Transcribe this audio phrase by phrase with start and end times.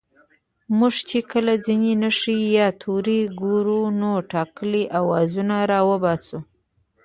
[0.77, 6.37] موږ چې کله ځينې نښې يا توري گورو نو ټاکلي آوازونه راوباسو